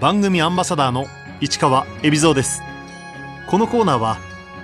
[0.00, 1.06] 番組アンバサダーの
[1.40, 2.60] 市川恵比蔵です。
[3.46, 4.18] このコーナーは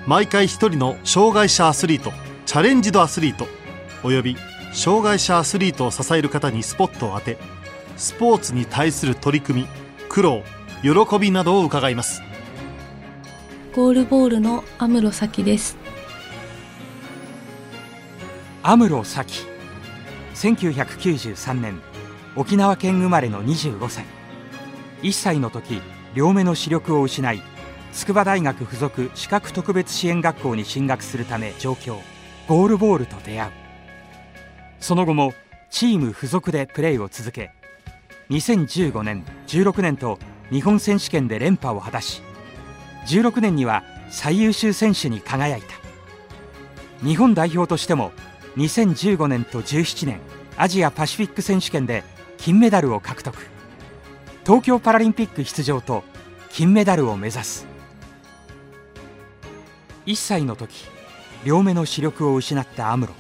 [0.06, 2.12] 毎回一人の障害者アスリート
[2.44, 3.46] チャレンジドアスリート
[4.04, 4.36] および
[4.74, 7.38] 障害者アスリートを支える方にスポットを当て
[7.96, 9.68] スポーツに対する取り組み
[10.10, 10.42] 苦労
[10.82, 12.22] 喜びなどを伺います。
[13.74, 15.78] ゴールボールのアムロサキです。
[18.62, 19.46] アムロサキ
[20.34, 21.80] 1993年
[22.36, 24.04] 沖縄県生まれの25歳
[25.02, 25.82] 1歳の時
[26.14, 27.42] 両目の視力を失い
[27.92, 32.00] 筑波大学附属視覚特別支援学校に進学するため上京。
[32.48, 33.52] ゴールボールと出会う。
[34.80, 35.32] その後も
[35.70, 37.52] チーム付属でプレーを続け
[38.30, 40.18] 2015年16年と
[40.50, 42.20] 日本選手権で連覇を果たし
[43.06, 45.74] 16年には最優秀選手に輝いた。
[47.04, 48.12] 日本代表としても
[48.56, 50.20] 2015年と17年
[50.56, 52.04] アジアパシフィック選手権で
[52.38, 53.51] 金メダルを獲得。
[54.44, 56.02] 東京パラリンピック出場と
[56.50, 57.66] 金メダルを目指す。
[60.06, 60.84] 1歳の時
[61.44, 63.14] 両目の視力を失ったアムロ。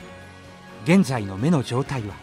[0.84, 2.14] 現在の目の状態は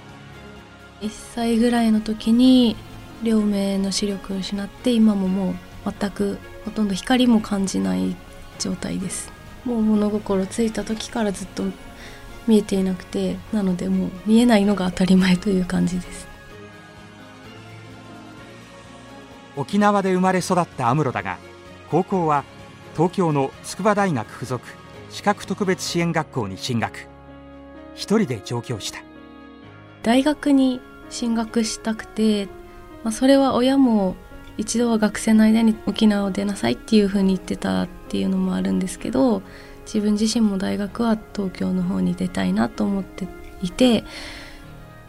[0.99, 2.75] ？1歳ぐらいの時に
[3.23, 5.55] 両目の視力を失って今ももう
[5.97, 8.17] 全くほとんど光も感じない
[8.59, 9.31] 状態です。
[9.63, 11.63] もう物心ついた時からずっと
[12.47, 16.28] 見えていなくてなのでもう見えないのが当たり前という感じです。
[19.59, 21.37] 沖縄で生まれ育ったアムロだが
[21.91, 22.45] 高校は
[22.95, 24.65] 東京の筑波大学附属
[25.09, 27.07] 視覚特別支援学校に進学。
[27.95, 28.99] 一人で上京した。
[30.03, 32.45] 大学に進学したくて、
[33.03, 34.15] まあ、それは親も
[34.57, 39.41] 一度は学生の間に沖縄を出なさいっていうふうに言ってたっていうのもあるんですけど
[39.85, 43.27] 自分自身も大学は東京の方に出たいなと思って
[43.61, 44.03] いて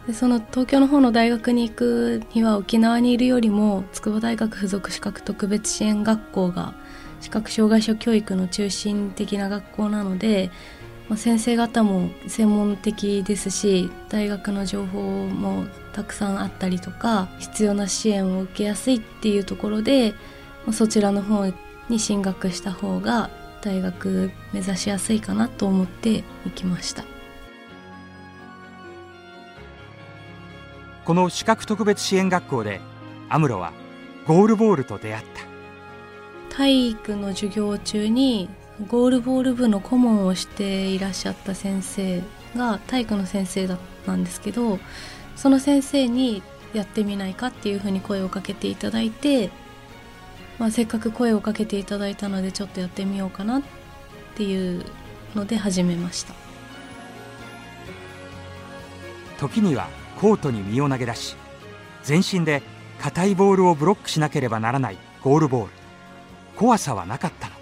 [0.07, 6.73] でその東京の方の大学に行くには沖縄にいるよりも筑波大学附属視覚特別支援学校が
[7.19, 10.49] 視覚障害者教育の中心的な学校なので、
[11.07, 20.13] まあ、先生方も専門的ですし大学の情報もたくさんあったりとか必要な支援を受けやすいっていうところで、
[20.65, 21.45] まあ、そちらの方
[21.89, 23.29] に進学した方が
[23.61, 27.20] 大学目指しやすいかなと思って行きました。
[31.05, 32.79] この視覚特別支援学校で
[33.29, 33.73] アムロは
[34.27, 36.55] ゴールボールと出会った。
[36.55, 38.49] 体育の授業中に
[38.87, 42.21] ゴールボール部の顧問をしていらっしゃった先生
[42.55, 44.79] が体育の先生だったんですけど
[45.35, 49.49] その先生にやってみないかっていうふうに声をかけていただいて、
[50.59, 53.61] まあ、せっかく声をかけていただいたのでちょっとやってみようかなっ
[54.35, 54.85] ていう
[55.35, 56.33] ので始めました。
[59.39, 59.89] 時には
[60.21, 61.35] コートに身を投げ出し
[62.03, 62.61] 全身で
[62.99, 65.71] 硬いボールをブロックしなければならないゴールボール。
[66.55, 67.61] 怖さはなかったのか。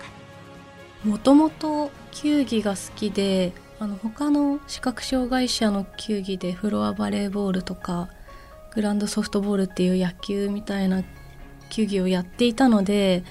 [1.05, 8.09] もともと球技が好きであの他の視覚障害者の球技でフロアバレーボールとか
[8.75, 11.03] グランドソフトボールっていう野球みたいな
[11.69, 13.23] 球技をやっていたので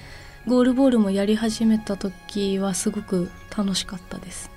[0.47, 4.49] ゴールボールもやり始めた時はすごく楽しかったです。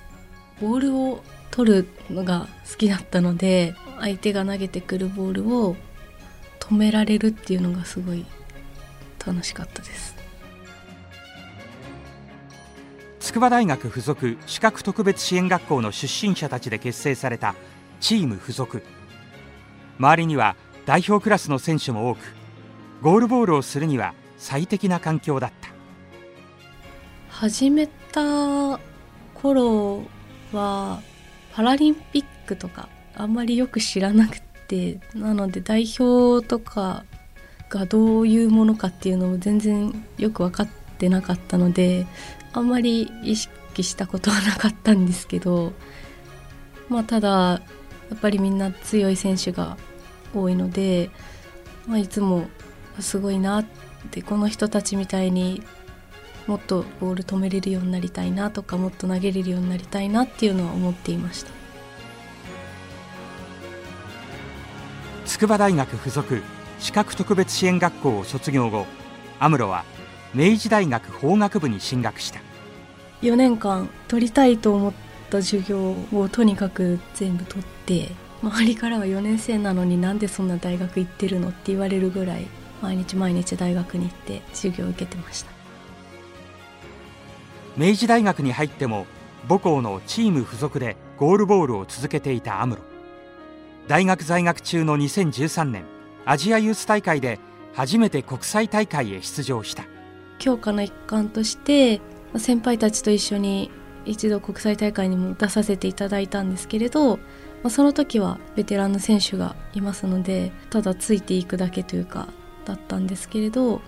[0.59, 5.77] ボールを取るのが好きだったので相手が投げてくるボールを
[6.59, 8.25] 止められるっていうのがすごい
[9.25, 10.13] 楽しかったです。
[13.21, 17.55] 筑波大学附属視覚特別支援学校の出身者たちで結成された
[18.01, 18.83] チーム附属。
[19.97, 22.19] 周りには代表クラスの選手も多く
[23.01, 25.69] ゴールボールをするには最適な環境だった。
[27.29, 28.77] 始めた
[29.33, 30.03] 頃
[30.51, 31.01] は
[31.53, 37.05] パラリンピックとかあんまりよく知らなくてなので代表とか
[37.69, 42.07] がどういうものかっていうのも全然よく分かってなかったので
[42.53, 45.73] あんまり意識したことはなかったんですけど
[46.89, 47.61] まあただや
[48.15, 49.77] っぱりみんな強い選手が
[50.35, 51.09] 多いので、
[51.87, 52.47] まあ、いつも
[52.99, 53.65] すごいなっ
[54.11, 55.63] てこの人たちみたいに
[56.45, 61.62] もっとボール止めれるようになりたいなとかもっと投げれるようになりたいなっていうのは思っていました。
[65.33, 66.43] 筑波大学附属
[66.77, 68.85] 視覚特別支援学校を卒業後
[69.39, 69.83] アムロは
[70.35, 72.39] 明治大学法学部に進学した。
[73.23, 74.93] 4年間取りたいと思っ
[75.31, 78.11] た授業をとにかく全部取って
[78.43, 82.45] 周りからは4年生なのになんでそんな大学行ってるのって言われるぐらい
[82.83, 85.51] 毎日毎日大学に行って授業を受けてました。
[87.75, 89.07] 明治大学に入っても
[89.49, 92.92] 母校のチーム付属でゴールボールを続けていたアムロ
[93.87, 95.85] 大学在学中の2013年
[96.25, 97.39] アジアユース大会で
[97.73, 99.83] 初めて国際大会へ出場した。
[100.39, 102.01] 強化の一環として
[102.37, 103.71] 先輩たちと一緒に
[104.05, 107.19] 一度国際大会にも出させていただいたんですけれど
[107.69, 112.27] その時はベテランの選手がいますのでただついていくだけというか
[112.65, 113.81] だったんですけれど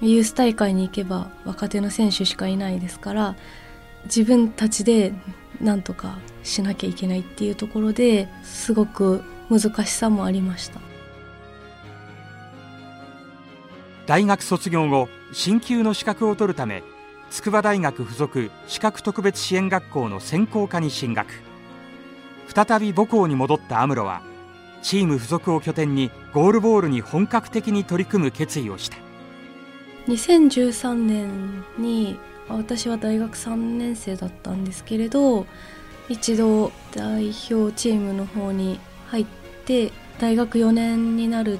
[0.00, 3.34] ユース大会に行けば若手の選手しかいないですから
[4.04, 5.12] 自分たちで
[5.60, 10.80] なんとかしなきゃいけないっていうところですごく難しさもありました。
[14.06, 16.84] 大学卒業後進級の資格を取るため
[17.30, 21.28] 筑波大学附属資格特別支援学校の専攻科に進学。
[22.46, 24.22] 再び母校に戻ったアムロは
[24.82, 28.96] チーム付属を拠点にゴールボールに本格的に取り組む決意をした。
[30.06, 32.16] 2013年に
[32.48, 35.46] 私は大学3年生だったんですけれど
[36.08, 39.26] 一度代表チームの方に入っ
[39.64, 41.58] て大学4年になるっ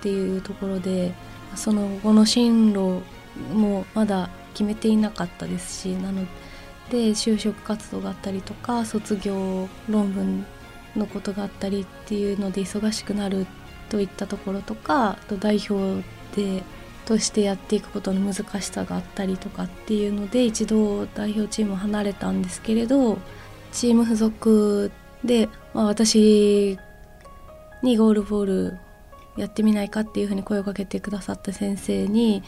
[0.00, 1.12] ていうところで
[1.56, 3.02] その後の進路
[3.52, 6.24] もまだ決めていなかったですしなの
[6.90, 10.46] で就職活動があったりとか卒業論文
[10.96, 13.46] のことがあったりっていうので忙しくなる
[13.88, 16.02] といったところとかと代表
[16.34, 16.62] で
[17.04, 23.16] としてやっていくことの難しさがあったりとかっていうので一度代表チームを離れたんですけれど
[23.72, 24.92] チーム付属
[25.24, 26.78] で、まあ、私
[27.82, 28.78] にゴールボール
[29.36, 32.42] やってみないかっていうふうに声をかけてくださった先生に、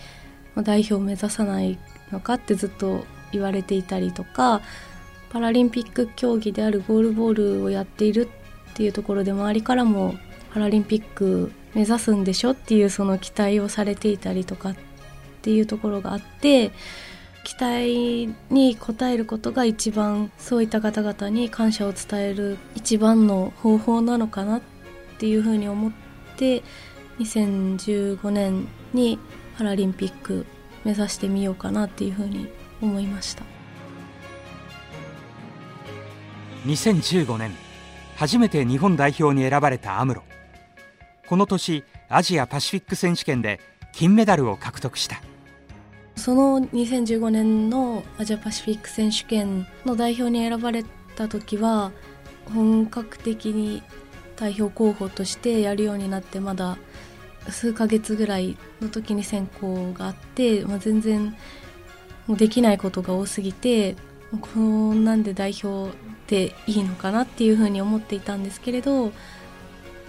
[0.54, 1.78] まあ、代表を目指さない
[2.10, 4.60] のかってずっと言われていたりとか
[5.30, 8.28] パラリンピック競技であるゴールボールをやっている
[8.72, 10.16] っていうところで周りからも
[10.52, 14.76] パラリンピック目指すんでしょっていうその期待をされていたりとかっ
[15.42, 16.72] ていうところがあって
[17.44, 24.62] 期待に応えることが一番そういった方々に感謝を伝える一番の方法なのかなっ
[25.18, 25.92] ていうふうに思っ
[26.36, 26.62] て
[27.18, 29.18] 2015年に
[29.56, 30.46] パラリンピック
[30.84, 32.48] 目指してみようかなっていうふうに
[32.80, 33.44] 思いました。
[36.66, 37.52] 2015年
[38.16, 40.22] 初めて日本代表に選ばれたアムロ。
[41.26, 43.60] この年アジアパシフィック選手権で
[43.92, 45.29] 金メダルを獲得した。
[46.20, 50.84] その2015年のアジアパシフィック選手権の代表に選ばれ
[51.16, 51.92] た時は
[52.52, 53.82] 本格的に
[54.36, 56.76] 代表候補としてやるようになってまだ
[57.48, 61.34] 数ヶ月ぐらいの時に選考があって、まあ、全然
[62.26, 63.96] もうできないことが多すぎて
[64.42, 65.90] こんなんで代表
[66.26, 69.10] でいいのかなっていうふうに思っていたんですけれど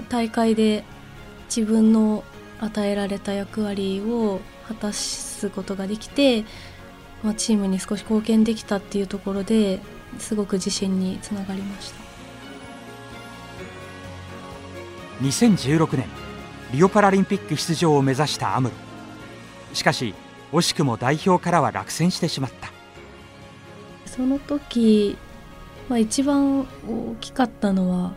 [0.09, 0.83] 大会で
[1.45, 2.25] 自分の
[2.59, 4.41] 与えられた役割を
[4.73, 6.44] 果たすことができて、
[7.23, 9.79] まあ、チームに少し貢献できたっていうところで
[10.18, 12.01] すごく自信につながりました。
[15.21, 16.07] 2016年
[16.73, 18.75] リオパラリンピック出場を目指したアムロ。
[19.73, 20.15] しかし
[20.51, 22.71] 惜しくも代表からは落選してしまった。
[24.06, 25.17] その時、
[25.89, 28.13] まあ、一番大きかったのは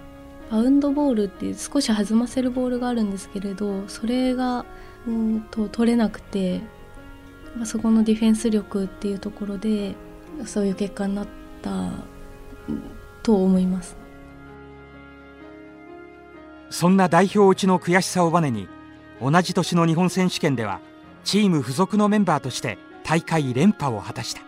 [0.51, 4.65] バウンドボールっていう少し弾ませるボールがあるんですけれどそれが
[5.07, 6.61] うんと取れなくて、
[7.57, 9.95] まあ、そこのディフェンス力っていうところで
[10.47, 11.27] そういう結果になっ
[11.63, 11.93] た
[13.23, 13.97] と思います。
[16.71, 18.69] そんな代表落ちの悔しさをバネに
[19.23, 20.81] 同じ年の日本選手権では
[21.23, 24.43] チーム付属のメンバーとして大会連覇を果たした、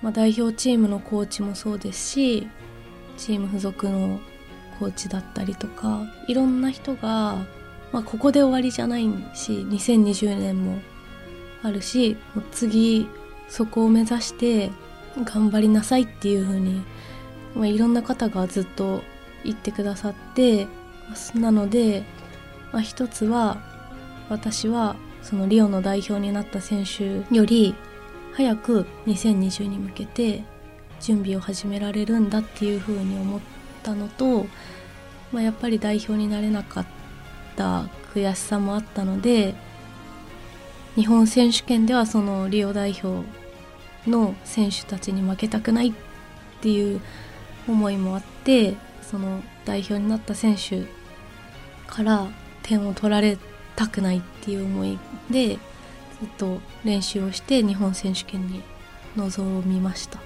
[0.00, 2.48] まあ、代表チームのコーチもそうですし
[3.18, 4.20] チーム付属の
[4.78, 7.44] コーチだったりとかいろんな人が、
[7.92, 9.04] まあ、ここで終わりじゃない
[9.34, 10.80] し2020年も
[11.62, 13.08] あるしもう次
[13.48, 14.70] そこを目指して
[15.24, 16.82] 頑張りなさいっていう風に、
[17.54, 19.02] まあ、いろんな方がずっと
[19.44, 20.68] 言ってくださって
[21.34, 22.04] なので、
[22.72, 23.58] まあ、一つは
[24.28, 27.74] 私はそのリオの代表になった選手より
[28.32, 30.44] 早く2020に向けて
[31.00, 33.40] 準備を始められるんだっていうふうに思っ
[33.82, 34.46] たのと、
[35.32, 36.99] まあ、やっぱり代表になれなかった
[37.50, 37.82] った
[38.14, 39.54] 悔しさもあったので
[40.96, 43.26] 日本選手権ではそのリオ代表
[44.08, 45.92] の選手たちに負けたくないっ
[46.60, 47.00] ていう
[47.68, 50.84] 思いもあってその代表になった選手
[51.86, 52.26] から
[52.62, 53.38] 点を取られ
[53.76, 54.98] たくないっていう思い
[55.30, 55.58] で
[56.20, 58.62] ずっと練習をして日本選手権に
[59.16, 60.20] 臨みました。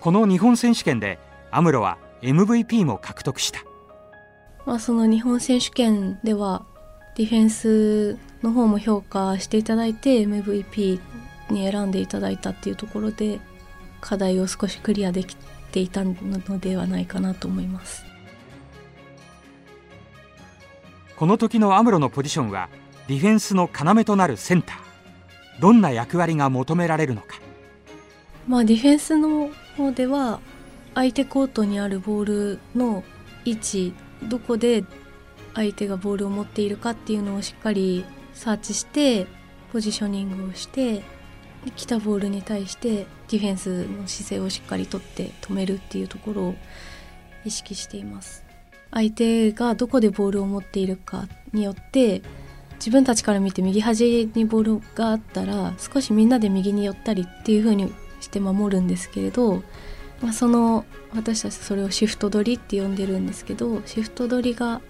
[0.00, 1.18] この日本選手権で
[1.50, 3.60] アムロは MVP も獲得した、
[4.70, 6.64] まあ、その日本選手権では
[7.16, 11.00] ディフェンスの方も評価していただいて MVP
[11.50, 13.40] に選んでいただいたっていうところで
[14.00, 15.36] 課題を少しクリアでき
[15.72, 18.04] ていたのではないかなと思います。
[21.16, 22.68] この時のアムロのポジションは
[23.08, 25.60] ディフェンスの要となるセンター。
[25.60, 27.40] どんな役割が求められるのか。
[28.46, 30.38] まあディフェンスの方では
[30.94, 33.02] 相手コートにあるボールの
[33.44, 34.84] 位置どこで
[35.54, 39.26] 相手がボールを持っているかっていうのをしっかりサーチして
[39.72, 41.02] ポジショニングをして
[41.76, 46.54] 来たボールに対してディフェンスの姿勢をしっかりとって止めるっていうところを
[47.44, 48.44] 意識しています。
[48.90, 52.22] 相手がどこでボールを持っているかによって
[52.74, 59.62] 自分たちから見て右端にボールがあったら少しみんなで右に寄ったりっていう風にして守るんですけれど、
[60.22, 60.84] まあ、その
[61.14, 64.80] 私たちそれをシフト取りって呼んでるんですけどシフト取りが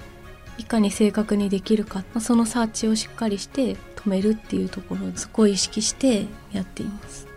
[0.59, 7.29] いかに正確にできるか、まあ、そのサーチをしっかりして止めるっていうところをそこを意識してやっています。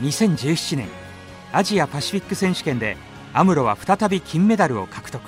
[0.00, 0.88] 2017年
[1.52, 2.96] アジアパシフィック選手権で
[3.34, 5.22] アムロは再び金メダルを獲得。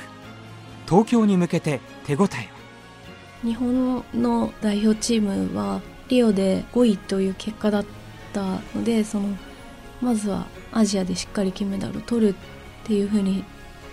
[0.88, 2.28] 東京に向けて手応えは？
[3.45, 8.01] 日本の代表チームはリオで5位という結果だった
[8.41, 9.29] のでその
[10.01, 12.35] まずはアジアでしっかり金メダルを取るっ
[12.85, 13.45] ていうふうに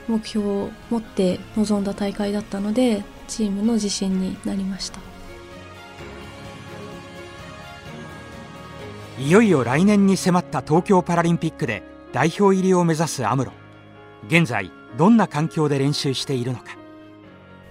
[0.08, 5.00] 目標を持って臨んだ大会だったのでチームの自信になりました。
[9.20, 13.52] いよいよ来年に迫った東京パラリンピックで代表入りを目指すアムロ。
[14.28, 16.78] 現在どんな環境で練習しているのか。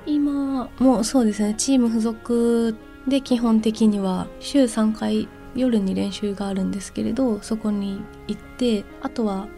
[0.07, 1.55] 今もそうですね。
[1.55, 2.77] チーム付属
[3.09, 9.49] で基本的には週3回夜に練習があるんですけれどそこに行ってあとは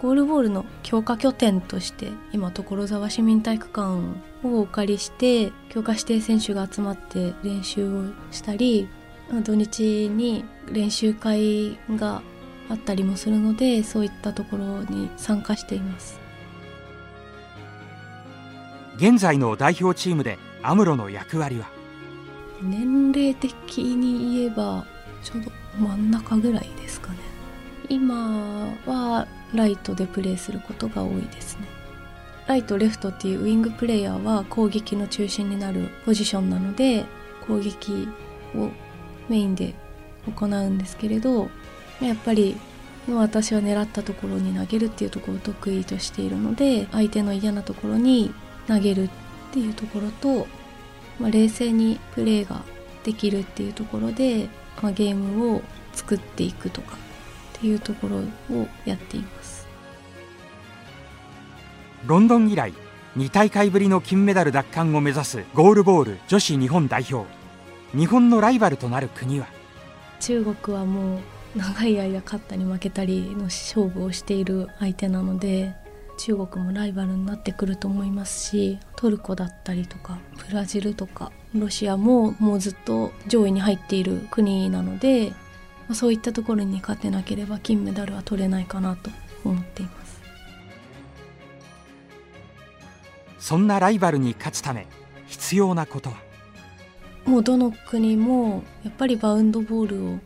[0.00, 4.00] ゴールボールの強化拠点として今所沢市民体育館
[4.44, 8.88] をお借りして強化指定選手が集まって練習をしたり
[9.42, 12.22] 土日に練習会が
[12.68, 16.20] あったりもするのでそういったところに参加しています。
[18.96, 21.68] 現在の代表チームでアムロの役割は？
[22.62, 24.86] 年齢的に言えば
[25.22, 27.18] ちょうど真ん中ぐらいですかね。
[27.88, 31.66] 今はライトでプレーすることが多いですね。
[32.46, 37.04] ライトレフトっていうウイングプレイヤーは攻撃の中心になるポジションなので
[37.46, 38.08] 攻撃
[38.54, 38.70] を
[39.28, 39.74] メインで
[40.34, 41.50] 行うんですけれど
[42.00, 42.56] やっぱり
[43.06, 48.32] 私は狙ったところに投げるっていうところを得意としているので相手の嫌なところに
[48.66, 49.10] 投げるっ
[49.52, 50.46] ていうところと、
[51.18, 52.62] まあ、冷静にプレーが
[53.04, 54.48] できるっていうところで、
[54.82, 58.18] まあ、ゲームを作っていくとかっていうところ
[58.56, 59.66] をやっています。
[62.06, 62.72] ロンドン以来
[63.16, 67.28] 2大会ぶりの金メダル奪還を目指すゴールボール女子日本代表。
[67.92, 69.46] 日本のライバルとなる国は？
[70.20, 71.18] 中国はもう
[71.56, 75.74] 長い間勝ったり負けたりの勝負をしている相手なので
[76.18, 80.18] 中国もライバルになってくると思いますしトルコだったりとか
[80.48, 85.32] ブラジルとかロシアももうずっと上位に入っている国なので
[85.92, 89.10] そういったところに勝てなければ金メダルは取れないかなと
[89.44, 90.18] 思っています。
[93.38, 94.86] そんなライバルに勝つため
[95.26, 96.16] 必要なことは？
[97.24, 100.18] もうどの国もやっぱりバウンドボールを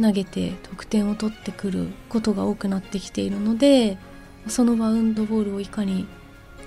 [0.00, 3.98] 投げて得点を取ってくることが多くなってきているので
[4.48, 6.06] そのバウンドボールをいかに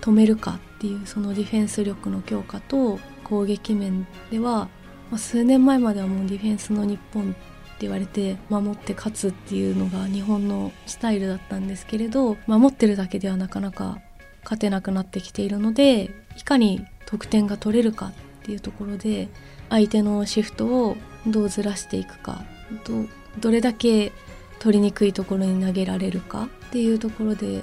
[0.02, 4.70] 止めるかっていうそのディフェンス力の強化と攻撃面では、
[5.12, 7.34] まあ、数年前まではもうディフェンスの日本っ
[7.78, 14.00] て言われて守って勝つっていうのが日本のスタイルだったんですけれど守ってるだけではなかなか
[14.44, 18.14] 勝てなくなってきているのでいかに得点が取れるかっ
[18.44, 19.28] ていうところで
[19.70, 20.96] 相手のシフトを
[21.28, 22.46] どうずらしていくか
[22.86, 23.06] ど
[23.40, 24.14] どれだけ
[24.60, 27.62] 取りにくいところに投げられるかっていうところで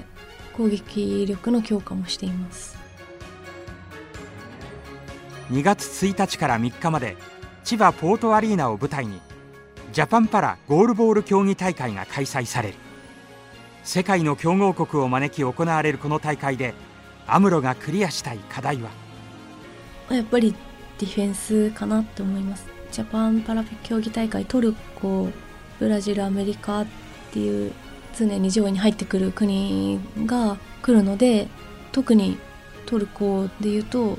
[0.56, 2.81] 攻撃力の強化もしています。
[5.52, 7.14] 2月1日から3日まで
[7.62, 9.20] 千葉ポートアリーナを舞台に
[9.92, 12.74] ジャパンパラゴールボール競技大会が開催される。
[13.84, 16.72] 世界の強豪国を招き行われるこの大会で
[17.26, 18.88] アムロがクリアしたい課題は？
[20.10, 20.54] やっぱり
[20.98, 22.66] ディフェンスかなって思います。
[22.90, 25.28] ジャパンパラ競技大会トルコ
[25.78, 26.86] ブラジルアメリカっ
[27.30, 27.72] ていう
[28.16, 31.48] 常に上位に入ってくる国が来るので
[31.90, 32.38] 特に
[32.86, 34.16] トルコでいうと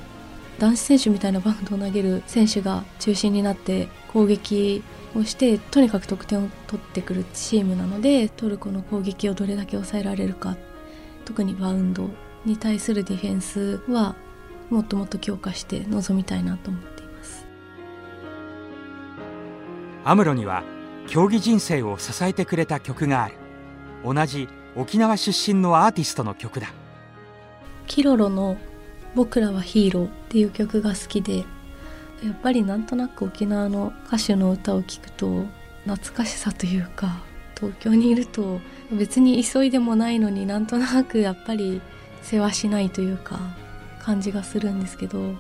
[0.63, 4.81] 男子選手みたいなバウンドを投げる選手が中心になって攻撃
[5.13, 10.55] をしてとにかく得点を取ってくるチームなのでトルコの攻撃をどれだけ抑えられるか
[11.25, 12.09] 特にバウンド
[12.45, 14.15] に対するディフェンスは
[14.69, 17.45] もっともっと強化して臨みたいなと思っています。
[20.05, 20.63] アムロには
[21.07, 23.35] 競技人生を支えてくれた曲がある。
[24.05, 26.73] 同じ沖縄出身のアーティストの曲だ。
[27.85, 28.57] キロロの
[29.15, 31.45] 「僕らはヒーロー」っていう曲が好きで
[32.23, 35.45] やっぱりなんとなく沖縄の歌手の歌を聴くと
[35.85, 37.21] 懐かしさというか
[37.55, 38.59] 東京にいると
[38.91, 41.81] 別に急いでもないのになんとなくやっぱり
[42.21, 43.39] 世話しないというか
[44.01, 45.35] 感じがするんですけど、まあ、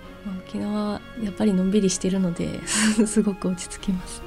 [0.47, 4.21] 沖縄はやっぱりのんびりしてるので すごく落ち着きます。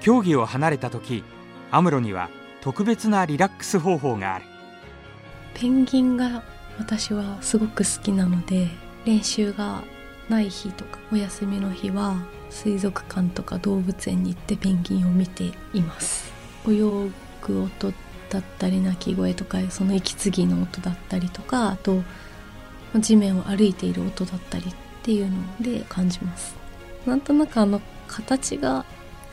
[0.00, 1.24] 競技を離れた時
[1.70, 2.30] アムロには
[2.60, 4.44] 特別なリラックス方法がある。
[5.54, 6.42] ペンギンが
[6.78, 8.68] 私はすごく好きなので
[9.04, 9.82] 練習が
[10.28, 12.16] ない日とかお休みの日は
[12.50, 16.32] 水族館とか動物園に行ってペンギンを見ています。
[16.66, 16.80] 泳
[17.42, 17.92] ぐ音
[18.28, 22.02] だったり鳴き声とかその息継ぎの音だったりとかあと
[22.98, 26.56] 地面を歩いている音だったりっていうので感じます。
[27.06, 28.84] なんとなくあの形が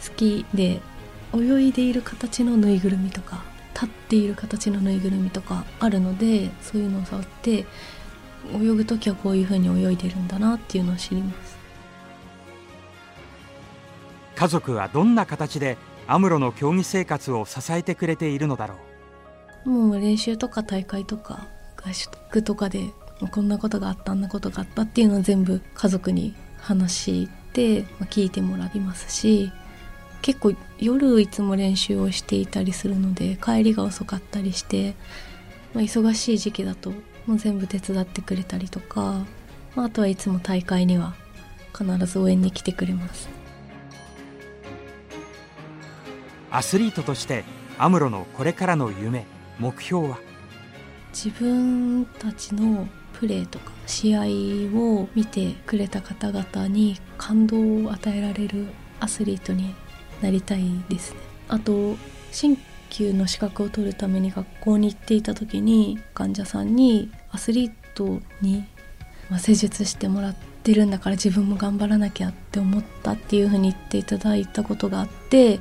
[0.08, 0.80] 好きで
[1.34, 7.66] 泳いでいる形のぬいぐるみとか立っている形のぬいぐるみとかあるのでそういうのを触って
[8.54, 11.58] 泳ぐ時はこういう風に泳いでるんだなっていうのを知ります。
[14.36, 15.78] 家族はどんな形で
[16.08, 18.76] アムロの競技生活を支えてくれているのだろ
[19.66, 19.70] う？
[19.70, 21.48] もう練習とか大会とか
[21.82, 22.90] 合宿とかで
[23.32, 29.52] こんなことがあったあんなことがあったっていうのを全部家族に話して聞いてもらいますし
[30.24, 34.96] 結構夜いつも練習をしていたりするので帰りが遅かったりして、
[35.74, 36.92] まあ、忙しい時期だと
[37.28, 39.26] もう全部手伝ってくれたりとか、
[39.76, 41.14] まあ、あとはいつも大会には
[41.78, 43.28] 必ず応援に来てくれます。
[46.52, 47.44] アスリートとして
[47.78, 49.26] アムロのこれからの夢
[49.60, 50.20] 目標は？
[51.12, 54.22] 自分たちのプレーとか試合
[54.80, 58.68] を見てくれた方々に感動を与えられる
[59.00, 59.76] アスリートに
[60.24, 61.20] なりたいですね。
[61.50, 61.98] あと
[62.32, 62.58] 鍼
[62.90, 68.66] 灸の資格を取るために学校に行っていた時に患者さんにアスリートに
[69.40, 75.60] 施術してもらってるんだから自分も頑張らなきゃって思ったっていうふうに言っていただいたことがあって、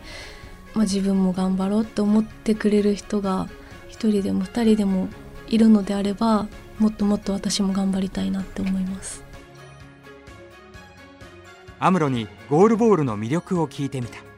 [0.74, 3.48] まあ、自分も頑張ろうって思ってくれる人が
[3.90, 5.08] 1人でも2人でも
[5.48, 6.48] いるのであれば
[6.78, 9.24] もっともっと私も頑張りたいなって思います。
[11.78, 14.31] アムロにゴールボールの魅力を聞いてみた。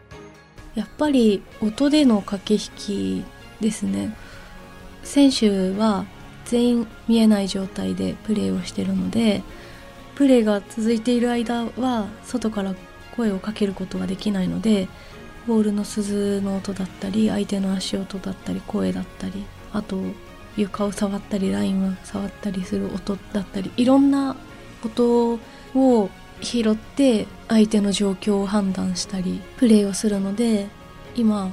[0.75, 3.25] やっぱり音での駆け引き
[3.61, 4.17] ですね。
[5.05, 6.07] 選手は
[6.45, 9.43] 全員見えない状態でプレーをしてるので
[10.15, 12.75] プレーが続いている間は外から
[13.17, 14.89] 声をかけることができないので
[15.47, 19.99] ボールの鈴の音だったり相手の足音だったり声だったりあと
[20.57, 24.37] 床を触ったりラインを触ったりする音だったりいろんな
[24.85, 25.39] 音
[25.75, 26.11] を
[26.45, 30.69] 拾って相手の状況を判断したりプレーをするので
[31.17, 31.51] 今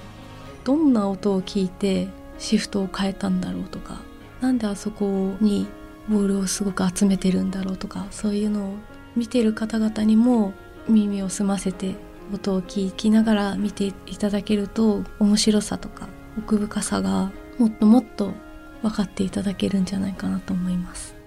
[0.64, 4.02] どんな音を聞いてシフトを変えたんだろうとか
[4.42, 5.68] なんであそこに
[6.10, 8.76] ボールをすごく集めてるんだろうとかそういうのを
[9.16, 10.54] 見てる方々にも
[10.88, 11.96] 耳を澄ませて
[12.34, 18.32] 音を聞きながら見ていただけると面白さとか奥深さがもっともっと
[18.82, 21.21] 分かっていただけるんじゃないかなと思います。